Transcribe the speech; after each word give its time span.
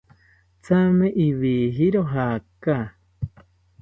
Thame 0.65 1.07
iwijiro 1.25 2.01
jaaka 2.11 2.77